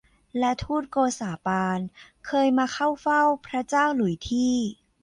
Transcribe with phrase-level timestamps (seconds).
[0.39, 1.79] และฑูตโกษาปาน
[2.25, 4.55] เคยมาเข้าเฝ้าพระเจ้าหลุยส์ที่